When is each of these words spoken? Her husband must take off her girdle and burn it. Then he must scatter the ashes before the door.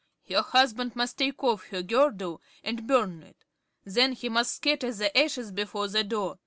Her 0.27 0.41
husband 0.41 0.95
must 0.95 1.19
take 1.19 1.43
off 1.43 1.67
her 1.67 1.83
girdle 1.83 2.41
and 2.63 2.87
burn 2.87 3.21
it. 3.21 3.45
Then 3.85 4.13
he 4.13 4.29
must 4.29 4.55
scatter 4.55 4.91
the 4.91 5.15
ashes 5.15 5.51
before 5.51 5.89
the 5.89 6.03
door. 6.03 6.39